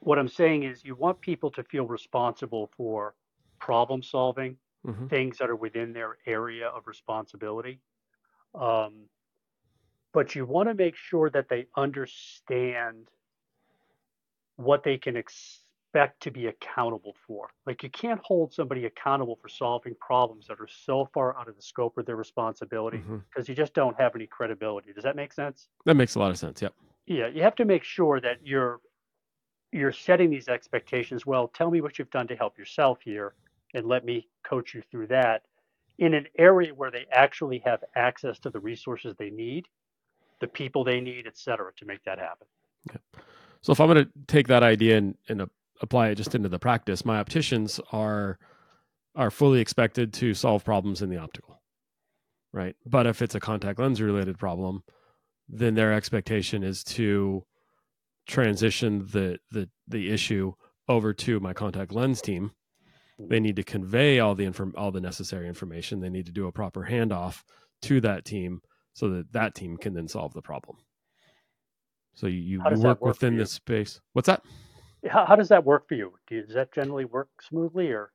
[0.00, 3.14] what I'm saying is you want people to feel responsible for
[3.58, 4.56] problem solving,
[4.86, 5.08] mm-hmm.
[5.08, 7.80] things that are within their area of responsibility.
[8.54, 9.08] Um,
[10.12, 13.08] but you want to make sure that they understand
[14.56, 15.16] what they can
[15.94, 17.48] expect to be accountable for.
[17.66, 21.56] Like you can't hold somebody accountable for solving problems that are so far out of
[21.56, 23.52] the scope of their responsibility because mm-hmm.
[23.52, 24.92] you just don't have any credibility.
[24.92, 25.68] Does that make sense?
[25.84, 26.60] That makes a lot of sense.
[26.60, 26.74] Yep.
[27.06, 28.80] Yeah, you have to make sure that you're
[29.72, 31.26] you're setting these expectations.
[31.26, 33.34] Well, tell me what you've done to help yourself here,
[33.74, 35.42] and let me coach you through that
[35.98, 39.66] in an area where they actually have access to the resources they need,
[40.40, 42.46] the people they need, et cetera, to make that happen.
[42.88, 43.00] Okay.
[43.62, 45.48] So if I'm going to take that idea and, and
[45.84, 48.38] apply it just into the practice, my opticians are
[49.14, 51.62] are fully expected to solve problems in the optical,
[52.52, 52.74] right?
[52.84, 54.82] But if it's a contact lens related problem,
[55.48, 57.44] then their expectation is to
[58.26, 60.52] transition the the the issue
[60.88, 62.52] over to my contact lens team.
[63.16, 66.00] They need to convey all the inform all the necessary information.
[66.00, 67.42] They need to do a proper handoff
[67.82, 68.62] to that team
[68.94, 70.78] so that that team can then solve the problem.
[72.14, 74.00] So you, you work, work, within this space.
[74.12, 74.42] What's that
[75.10, 78.12] how, how does that work for you Do, does that generally work smoothly or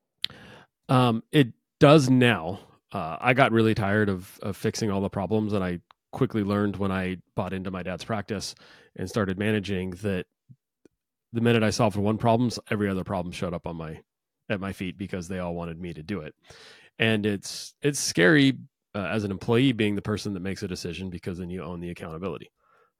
[0.87, 1.49] um, it
[1.79, 2.59] does now
[2.91, 5.79] uh, i got really tired of, of fixing all the problems and i
[6.11, 8.55] quickly learned when I bought into my dad's practice
[8.95, 10.25] and started managing that
[11.33, 14.01] the minute I solved one problem, every other problem showed up on my
[14.49, 16.33] at my feet because they all wanted me to do it.
[16.97, 18.57] And it's it's scary
[18.95, 21.79] uh, as an employee being the person that makes a decision because then you own
[21.79, 22.51] the accountability.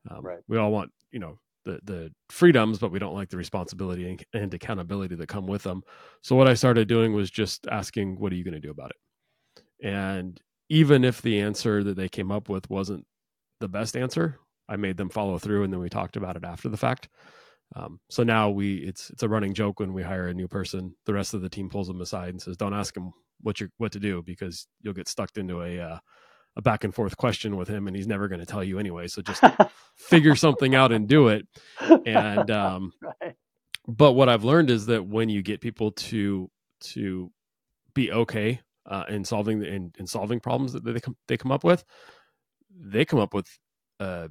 [0.10, 0.40] Um, right.
[0.48, 4.24] We all want you know the the freedoms, but we don't like the responsibility and,
[4.34, 5.84] and accountability that come with them.
[6.22, 8.92] So what I started doing was just asking, "What are you going to do about
[8.92, 13.06] it?" And even if the answer that they came up with wasn't
[13.60, 16.70] the best answer, I made them follow through, and then we talked about it after
[16.70, 17.10] the fact.
[17.76, 20.96] Um, so now we it's it's a running joke when we hire a new person.
[21.06, 23.70] The rest of the team pulls them aside and says, "Don't ask them what you
[23.78, 26.00] what to do because you'll get stuck into a uh,
[26.56, 29.08] a back and forth question with him, and he's never going to tell you anyway.
[29.08, 29.44] So just
[29.96, 31.48] figure something out and do it."
[32.06, 33.36] And um, right.
[33.88, 36.50] but what I've learned is that when you get people to
[36.82, 37.32] to
[37.94, 41.64] be okay uh, in solving in, in solving problems that they come they come up
[41.64, 41.84] with,
[42.72, 43.48] they come up with
[44.00, 44.28] uh,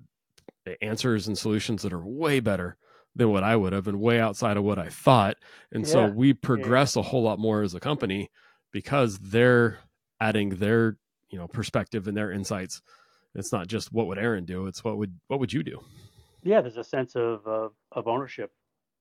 [0.82, 2.76] answers and solutions that are way better
[3.14, 5.36] than what I would have and way outside of what I thought.
[5.72, 5.92] And yeah.
[5.92, 7.00] so we progress yeah.
[7.00, 8.30] a whole lot more as a company
[8.72, 9.78] because they're
[10.20, 10.96] adding their
[11.30, 12.82] you know perspective and their insights.
[13.34, 15.80] It's not just what would Aaron do; it's what would what would you do.
[16.42, 18.50] Yeah, there's a sense of of, of ownership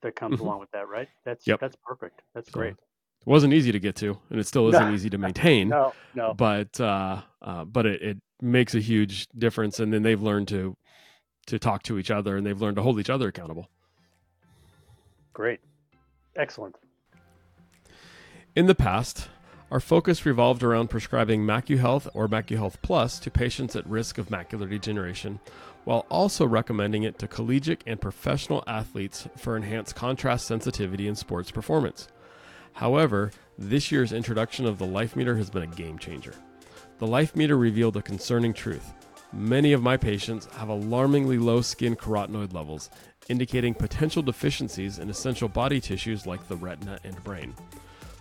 [0.01, 0.45] that comes mm-hmm.
[0.45, 1.07] along with that, right?
[1.25, 1.59] That's yep.
[1.59, 2.21] that's perfect.
[2.33, 2.73] That's great.
[2.73, 2.77] It
[3.25, 5.69] wasn't easy to get to, and it still isn't easy to maintain.
[5.69, 6.33] No, no.
[6.33, 10.75] But uh, uh, but it, it makes a huge difference, and then they've learned to
[11.47, 13.69] to talk to each other, and they've learned to hold each other accountable.
[15.33, 15.59] Great,
[16.35, 16.75] excellent.
[18.55, 19.29] In the past,
[19.69, 24.69] our focus revolved around prescribing MacuHealth or MacuHealth Plus to patients at risk of macular
[24.69, 25.39] degeneration,
[25.83, 31.51] while also recommending it to collegiate and professional athletes for enhanced contrast sensitivity in sports
[31.51, 32.07] performance.
[32.73, 36.33] However, this year's introduction of the Life Meter has been a game changer.
[36.99, 38.93] The Life Meter revealed a concerning truth.
[39.33, 42.89] Many of my patients have alarmingly low skin carotenoid levels,
[43.27, 47.53] indicating potential deficiencies in essential body tissues like the retina and brain.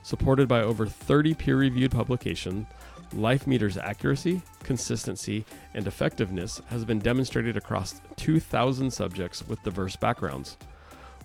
[0.06, 2.68] Supported by over 30 peer reviewed publications,
[3.12, 10.58] LifeMeter's accuracy, consistency, and effectiveness has been demonstrated across 2,000 subjects with diverse backgrounds.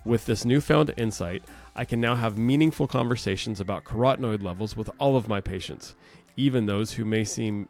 [0.04, 1.44] With this newfound insight,
[1.76, 5.94] I can now have meaningful conversations about carotenoid levels with all of my patients,
[6.36, 7.68] even those who may seem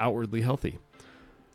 [0.00, 0.78] outwardly healthy.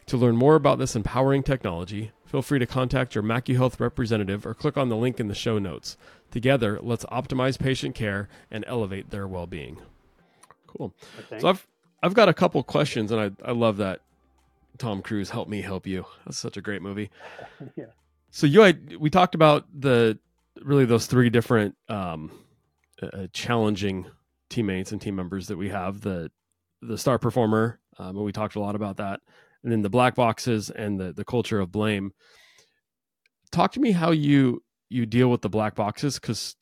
[0.06, 4.56] To learn more about this empowering technology, feel free to contact your MacuHealth representative or
[4.56, 5.98] click on the link in the show notes.
[6.32, 9.78] Together, let's optimize patient care and elevate their well-being.
[10.66, 10.96] Cool.
[11.40, 11.68] So I've
[12.02, 14.02] I've got a couple questions, and I I love that
[14.80, 16.06] Tom Cruise help me help you.
[16.26, 17.12] That's such a great movie.
[17.76, 17.86] yeah.
[18.32, 20.18] So you I, we talked about the
[20.60, 22.32] really those three different um,
[23.00, 24.08] uh, challenging
[24.50, 26.32] teammates and team members that we have the
[26.82, 29.22] the star performer, um, and we talked a lot about that
[29.64, 32.12] and then the black boxes and the the culture of blame.
[33.52, 36.56] Talk to me how you you deal with the black boxes because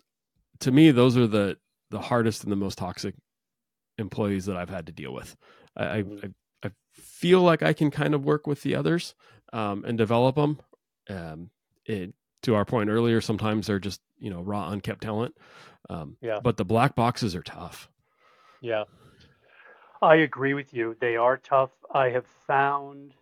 [0.60, 1.58] to me those are the
[1.90, 3.16] the hardest and the most toxic
[3.98, 5.36] employees that I've had to deal with.
[5.76, 6.04] I I,
[6.64, 9.16] I feel like I can kind of work with the others
[9.54, 10.60] um, and develop them.
[11.10, 11.50] Um,
[11.86, 15.36] it, to our point earlier, sometimes they're just you know raw unkept talent.
[15.90, 16.40] Um, yeah.
[16.42, 17.90] But the black boxes are tough.
[18.62, 18.84] Yeah.
[20.02, 20.96] I agree with you.
[21.00, 21.70] They are tough.
[21.94, 23.14] I have found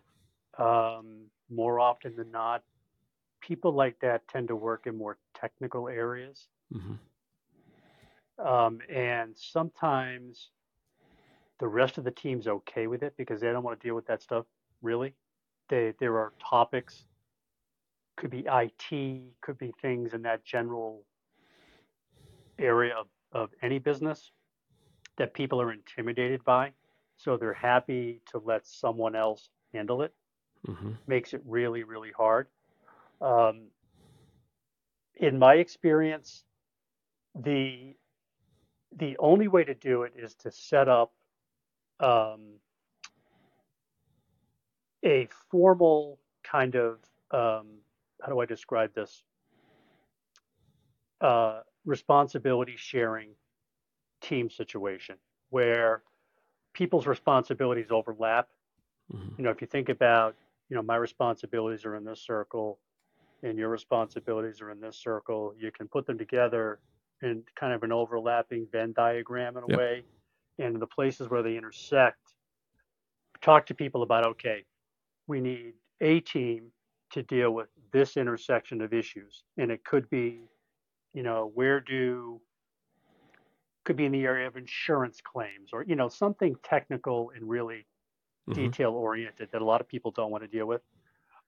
[0.58, 2.62] um, more often than not,
[3.40, 6.48] people like that tend to work in more technical areas.
[6.74, 8.46] Mm-hmm.
[8.46, 10.48] Um, and sometimes
[11.58, 14.06] the rest of the team's okay with it because they don't want to deal with
[14.06, 14.46] that stuff,
[14.80, 15.14] really.
[15.68, 17.04] They, there are topics,
[18.16, 21.04] could be IT, could be things in that general
[22.58, 24.32] area of, of any business
[25.18, 26.72] that people are intimidated by.
[27.16, 30.14] So they're happy to let someone else handle it.
[30.66, 30.92] Mm-hmm.
[31.06, 32.46] Makes it really, really hard.
[33.20, 33.68] Um,
[35.16, 36.44] in my experience,
[37.34, 37.94] the
[38.96, 41.12] the only way to do it is to set up
[42.00, 42.54] um,
[45.04, 46.98] a formal kind of
[47.30, 47.66] um,
[48.20, 49.22] how do I describe this
[51.20, 53.30] uh, responsibility sharing
[54.20, 55.16] team situation
[55.50, 56.02] where
[56.72, 58.48] people's responsibilities overlap.
[59.12, 59.34] Mm-hmm.
[59.38, 60.36] You know, if you think about,
[60.68, 62.78] you know, my responsibilities are in this circle
[63.42, 66.78] and your responsibilities are in this circle, you can put them together
[67.22, 69.78] in kind of an overlapping Venn diagram in a yep.
[69.78, 70.04] way.
[70.58, 72.34] And the places where they intersect,
[73.40, 74.64] talk to people about, okay,
[75.26, 76.70] we need a team
[77.12, 79.42] to deal with this intersection of issues.
[79.56, 80.42] And it could be,
[81.14, 82.40] you know, where do
[83.84, 87.86] could be in the area of insurance claims or you know something technical and really
[88.48, 88.60] mm-hmm.
[88.60, 90.82] detail oriented that a lot of people don't want to deal with.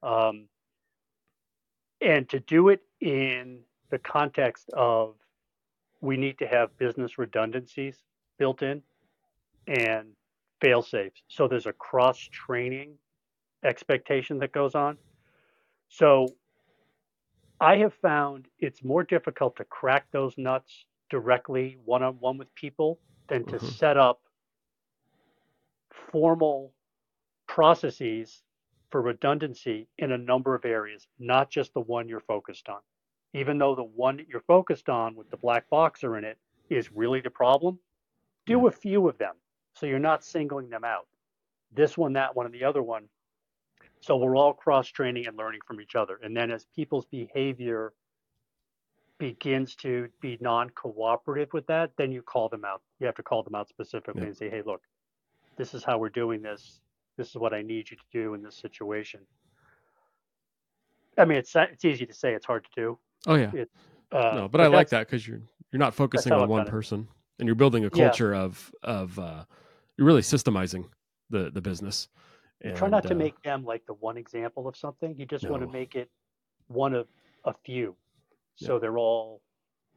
[0.02, 0.48] Um,
[2.00, 5.14] and to do it in the context of
[6.00, 8.02] we need to have business redundancies
[8.38, 8.82] built in
[9.68, 10.08] and
[10.60, 11.22] fail safes.
[11.28, 12.94] So there's a cross training
[13.64, 14.96] expectation that goes on.
[15.88, 16.28] So
[17.60, 22.52] i have found it's more difficult to crack those nuts directly one on one with
[22.54, 22.98] people
[23.28, 23.66] than to mm-hmm.
[23.66, 24.22] set up
[26.10, 26.72] formal
[27.46, 28.42] processes
[28.90, 32.80] for redundancy in a number of areas, not just the one you're focused on.
[33.34, 36.38] Even though the one that you're focused on with the black boxer in it
[36.70, 37.78] is really the problem,
[38.46, 38.68] do yeah.
[38.68, 39.34] a few of them
[39.74, 41.06] so you're not singling them out.
[41.74, 43.04] This one, that one, and the other one.
[44.00, 46.18] So we're all cross training and learning from each other.
[46.22, 47.92] And then as people's behavior
[49.22, 52.82] begins to be non-cooperative with that, then you call them out.
[52.98, 54.26] You have to call them out specifically yeah.
[54.26, 54.82] and say, "Hey, look,
[55.56, 56.80] this is how we're doing this.
[57.16, 59.20] This is what I need you to do in this situation."
[61.16, 62.98] I mean, it's it's easy to say, it's hard to do.
[63.28, 63.52] Oh yeah.
[63.54, 63.70] It,
[64.10, 67.06] uh, no, but, but I like that because you're you're not focusing on one person
[67.38, 68.40] and you're building a culture yeah.
[68.40, 69.44] of of uh,
[69.96, 70.88] you're really systemizing
[71.30, 72.08] the the business.
[72.60, 75.14] And, try not to uh, make them like the one example of something.
[75.16, 75.50] You just no.
[75.52, 76.10] want to make it
[76.66, 77.06] one of
[77.44, 77.94] a few.
[78.56, 79.40] So they're all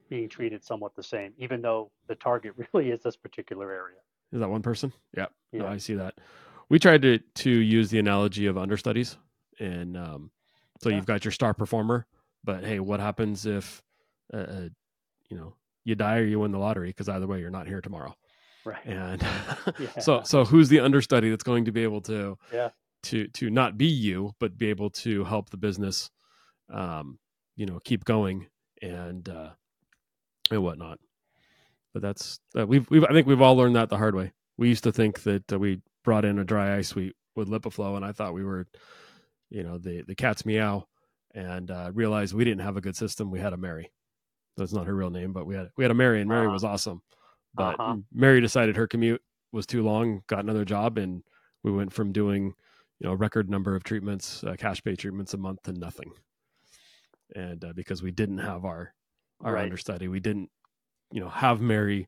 [0.10, 3.98] being treated somewhat the same, even though the target really is this particular area.
[4.32, 4.92] Is that one person?
[5.16, 5.28] Yeah.
[5.52, 5.62] yeah.
[5.62, 6.16] No, I see that.
[6.70, 9.18] We tried to to use the analogy of understudies,
[9.60, 10.32] and um,
[10.82, 10.96] so yeah.
[10.96, 12.08] you've got your star performer,
[12.44, 13.84] but hey, what happens if,
[14.34, 14.70] uh, uh
[15.30, 15.54] you know,
[15.84, 16.90] you die or you win the lottery?
[16.90, 18.16] Because either way, you're not here tomorrow.
[18.66, 18.84] Right.
[18.84, 19.22] And
[19.80, 20.00] yeah.
[20.00, 22.70] so so who's the understudy that's going to be able to yeah
[23.04, 26.10] to to not be you, but be able to help the business
[26.74, 27.20] um,
[27.56, 28.48] you know keep going
[28.82, 29.50] and uh,
[30.52, 31.00] and whatnot.
[31.94, 34.32] But that's uh, we've we've I think we've all learned that the hard way.
[34.58, 37.96] We used to think that uh, we brought in a dry ice suite with Lipiflow,
[37.96, 38.68] and I thought we were,
[39.50, 40.88] you know, the the cat's meow,
[41.34, 43.32] and uh, realized we didn't have a good system.
[43.32, 43.92] We had a Mary.
[44.58, 46.54] That's not her real name, but we had we had a Mary, and Mary Uh-huh.
[46.54, 47.02] was awesome.
[47.54, 47.98] But Uh-huh.
[48.14, 51.24] Mary decided her commute was too long, got another job, and
[51.64, 52.54] we went from doing,
[53.00, 56.12] you know, a record number of treatments, uh, cash pay treatments a month to nothing.
[57.34, 58.94] And uh, because we didn't have our
[59.42, 59.64] our Right.
[59.64, 60.50] understudy, we didn't,
[61.12, 62.08] you know, have Mary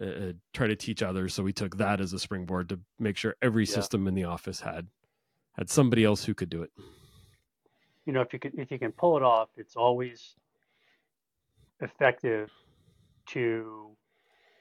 [0.00, 1.34] uh, uh, try to teach others.
[1.34, 3.74] So we took that as a springboard to make sure every Yeah.
[3.74, 4.88] system in the office had
[5.54, 6.70] had somebody else who could do it.
[8.06, 10.36] you know if you can if you can pull it off it's always
[11.80, 12.50] effective
[13.26, 13.96] to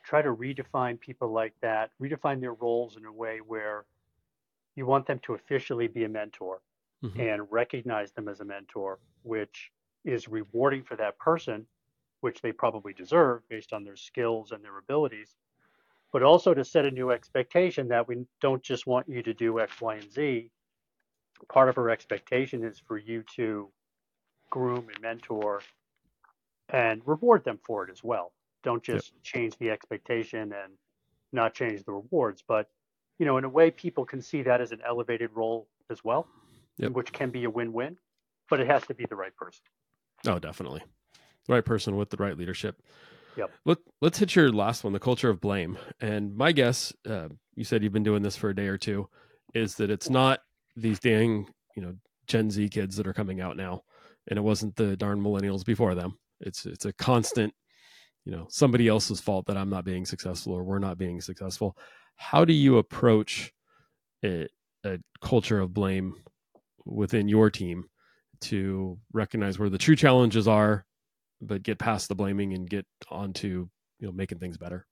[0.03, 3.85] try to redefine people like that redefine their roles in a way where
[4.75, 6.61] you want them to officially be a mentor
[7.03, 7.19] Mhm.
[7.21, 9.71] and recognize them as a mentor which
[10.05, 11.67] is rewarding for that person
[12.21, 15.35] which they probably deserve based on their skills and their abilities
[16.13, 19.59] but also to set a new expectation that we don't just want you to do
[19.59, 20.51] x y and z
[21.49, 23.69] part of our expectation is for you to
[24.49, 25.61] groom and mentor
[26.69, 28.33] and reward them for it as well.
[28.63, 29.03] Don't Yep.
[29.03, 30.73] just change the expectation and
[31.31, 32.69] not change the rewards, but
[33.19, 36.27] you know, in a way people can see that as an elevated role as well,
[36.77, 36.93] Yep.
[36.93, 37.97] which can be a win-win,
[38.49, 39.63] but it has to be the right person.
[40.27, 40.81] Oh, definitely.
[41.47, 42.81] The right person with the right leadership.
[43.37, 43.51] Yep.
[43.65, 45.77] Let, let's hit your last one, the culture of blame.
[45.99, 49.09] And my guess, uh, you said you've been doing this for a day or two,
[49.53, 50.39] is that it's not
[50.75, 51.95] these dang, you know,
[52.27, 53.83] Gen Z kids that are coming out now,
[54.27, 56.17] and it wasn't the darn millennials before them.
[56.39, 57.53] It's it's a constant,
[58.25, 61.77] you know, somebody else's fault that I'm not being successful or we're not being successful.
[62.15, 63.53] How do you approach
[64.23, 64.47] a,
[64.83, 66.15] a culture of blame
[66.85, 67.85] within your team
[68.49, 70.85] to recognize where the true challenges are
[71.41, 73.67] but get past the blaming and get onto
[73.99, 74.85] you know making things better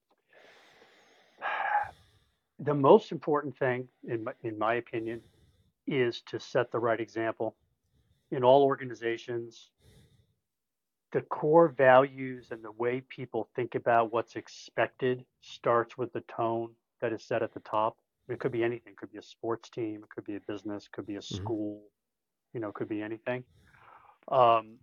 [2.59, 5.19] The most important thing, in my, in my opinion,
[5.87, 7.55] is to set the right example.
[8.31, 9.71] In all organizations,
[11.11, 16.69] the core values and the way people think about what's expected starts with the tone
[17.01, 17.97] that is set at the top.
[18.29, 18.93] It could be anything.
[18.93, 20.03] It could be a sports team.
[20.03, 20.85] It could be a business.
[20.85, 21.23] It could be a Mhm.
[21.23, 21.83] school.
[22.53, 23.43] You know, could be anything.
[24.27, 24.77] Um,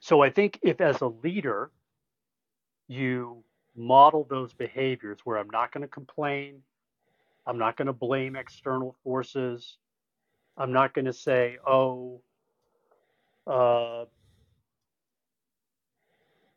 [0.00, 1.70] so I think if, as a leader,
[2.88, 3.42] you
[3.76, 6.62] model those behaviors where I'm not going to complain,
[7.46, 9.78] I'm not going to blame external forces,
[10.56, 12.20] I'm not going to say, oh,
[13.46, 14.04] uh,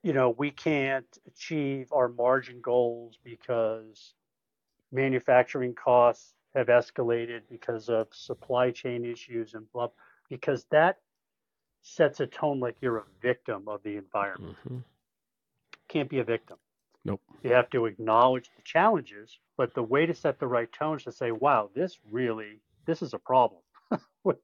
[0.04, 4.14] you know, we can't achieve our margin goals because
[4.92, 9.90] manufacturing costs have escalated because of supply chain issues and blah,
[10.30, 11.00] because that
[11.82, 14.58] sets a tone like you're a victim of the environment.
[14.66, 14.84] Mhm.
[15.88, 16.58] Can't be a victim.
[17.04, 17.22] Nope.
[17.44, 21.04] You have to acknowledge the challenges, but the way to set the right tone is
[21.06, 23.62] to say, wow, this really, this is a problem.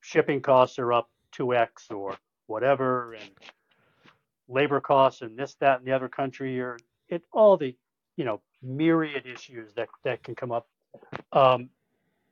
[0.00, 3.30] Shipping costs are up 2x or whatever, and
[4.48, 7.76] labor costs and this, that, and the other country, or it all the,
[8.16, 10.66] you know, myriad issues that, that can come up.
[11.32, 11.70] Um,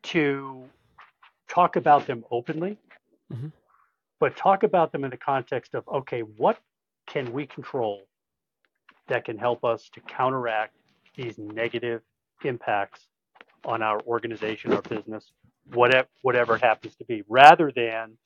[0.04, 0.68] to
[1.48, 2.78] talk about them openly,
[3.32, 3.52] Mhm.
[4.18, 6.58] but talk about them in the context of, okay, what
[7.06, 8.06] can we control
[9.06, 10.74] that can help us to counteract
[11.14, 12.02] these negative
[12.44, 13.08] impacts
[13.64, 15.32] on our organization, our business,
[15.72, 18.16] whatever whatever it happens to be, rather than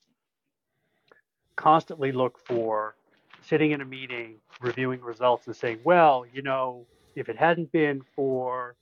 [1.57, 2.97] constantly look for
[3.41, 8.03] sitting in a meeting, reviewing results and saying, well, you know, if it hadn't been
[8.15, 8.77] for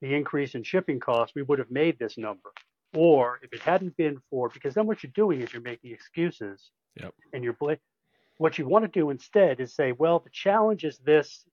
[0.00, 2.52] the increase in shipping costs, we would have made this number.
[2.94, 6.70] Or if it hadn't been for, because then what you're doing is you're making excuses
[6.96, 7.14] Yep.
[7.32, 7.56] and you're
[8.40, 11.44] what you want to do instead is say, well, the challenge is this,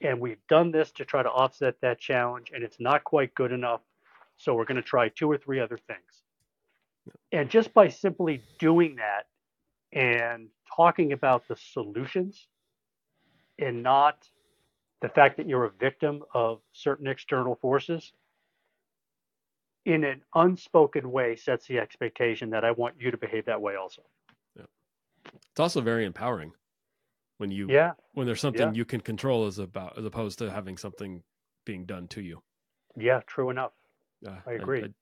[0.00, 3.50] and we've done this to try to offset that challenge, and it's not quite good
[3.50, 3.80] enough.
[4.36, 6.22] So we're going to try two or three other things.
[7.32, 9.26] And just by simply doing that
[9.92, 12.46] and talking about the solutions
[13.58, 14.16] and not
[15.00, 18.12] the fact that you're a victim of certain external forces
[19.86, 23.76] in an unspoken way sets the expectation that I want you to behave that way
[23.76, 24.02] also.
[24.56, 24.64] Yeah.
[25.50, 26.52] it's also very empowering
[27.38, 27.92] when you Yeah.
[28.12, 28.72] when there's something Yeah.
[28.72, 31.22] you can control as about as opposed to having something
[31.64, 32.42] being done to you
[32.96, 33.72] Yeah, true enough.
[34.26, 34.92] uh, I agree.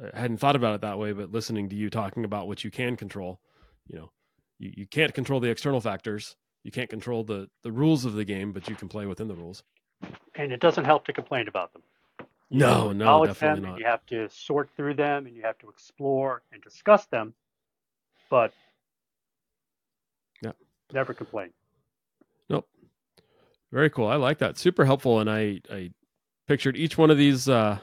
[0.00, 2.64] I, I hadn't thought about it that way but listening to you talking about what
[2.64, 3.40] you can control
[3.86, 4.12] you know
[4.58, 6.36] you, you can't control the external factors
[6.66, 9.34] you can't control the the rules of the game but you can play within the
[9.34, 9.62] rules
[10.34, 11.82] And it doesn't help to complain about them.
[12.50, 13.78] You No, no, definitely them, not.
[13.78, 17.34] You have to sort through them and you have to explore and discuss them,
[18.30, 18.52] but
[20.42, 20.52] Yeah.
[20.92, 21.50] never complain.
[22.48, 22.68] Nope.
[23.72, 24.08] Very cool.
[24.08, 24.58] I like that.
[24.58, 25.20] Super helpful.
[25.20, 25.90] And I, I
[26.48, 27.78] pictured each one of these uh,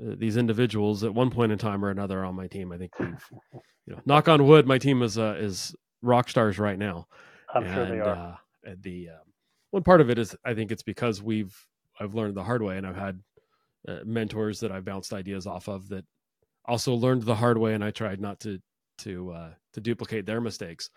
[0.00, 2.72] uh, these individuals at one point in time or another on my team.
[2.72, 3.30] I think we've,
[3.86, 7.06] you know, knock on wood, my team is uh, is rock stars right now.
[7.54, 8.38] I'm and, sure they are.
[8.66, 9.32] Uh, the um,
[9.70, 11.56] one part of it is I think it's because we've
[11.98, 13.20] I've learned the hard way, and I've had
[13.86, 16.04] uh, mentors that I've bounced ideas off of that
[16.64, 18.60] also learned the hard way, and I tried not to
[18.98, 20.90] to uh, to duplicate their mistakes.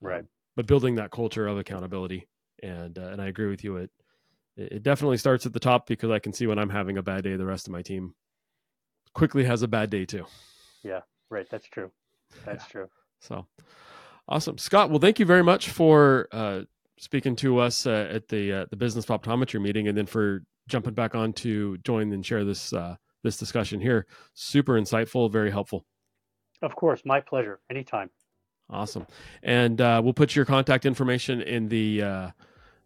[0.00, 0.24] Right.
[0.56, 2.28] But building that culture of accountability,
[2.62, 3.76] and uh, and I agree with you.
[3.76, 3.90] It
[4.56, 7.24] it definitely starts at the top because I can see when I'm having a bad
[7.24, 8.14] day, the rest of my team
[9.14, 10.26] quickly has a bad day too.
[10.82, 11.46] Yeah, right.
[11.48, 11.90] That's true.
[12.44, 12.70] That's yeah.
[12.70, 12.88] true.
[13.20, 13.46] So
[14.28, 14.90] awesome, Scott.
[14.90, 16.62] Well, thank you very much for uh,
[16.98, 20.94] speaking to us uh, at the uh, the business optometry meeting, and then for jumping
[20.94, 24.06] back on to join and share this uh, this discussion here.
[24.34, 25.84] Super insightful, very helpful.
[26.62, 27.60] Of course, my pleasure.
[27.70, 28.10] Anytime.
[28.70, 29.06] Awesome,
[29.42, 32.30] and uh, we'll put your contact information in the uh,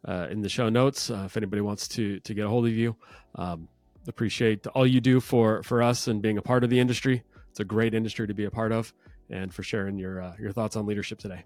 [0.07, 2.73] uh, in the show notes uh, if anybody wants to to get a hold of
[2.73, 2.97] you.
[3.35, 3.69] Um,
[4.07, 7.25] appreciate all you do for for us and being a part of the industry.
[7.51, 8.95] It's a great industry to be a part of,
[9.33, 11.43] and for sharing your uh, your thoughts on leadership today.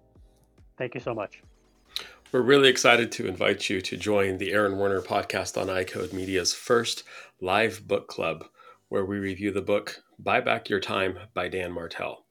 [0.77, 1.43] Thank you so much.
[2.33, 6.53] We're really excited to invite you to join the Aaron Werner podcast on iCode Media's
[6.53, 7.05] first
[7.41, 8.45] live book club,
[8.89, 12.27] where we review the book Buy Back Your Time by Dan Martell.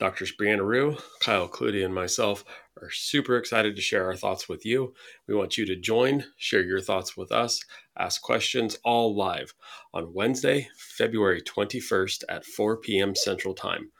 [0.00, 2.44] Doctors Brianna Rhue, Kyle Klute, and myself
[2.82, 4.94] are super excited to share our thoughts with you.
[5.28, 7.64] We want you to join, share your thoughts with us,
[7.96, 9.54] ask questions all live
[9.94, 13.14] on Wednesday, February 21st at 4 p.m.
[13.14, 13.92] Central Time.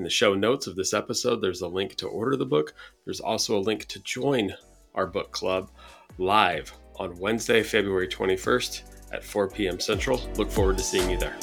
[0.00, 2.72] In the show notes of this episode, there's a link to order the book.
[3.04, 4.54] There's also a link to join
[4.94, 5.70] our book club
[6.16, 9.78] live on Wednesday, February 21st at 4 p.m.
[9.78, 10.18] Central.
[10.36, 11.36] Look forward to seeing you there.